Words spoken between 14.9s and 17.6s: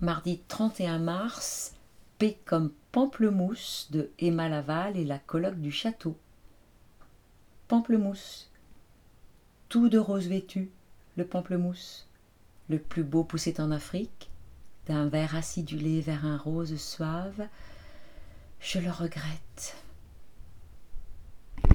vert acidulé vers un rose suave.